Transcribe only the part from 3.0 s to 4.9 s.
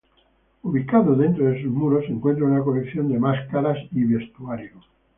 de máscaras sagradas y vestuario.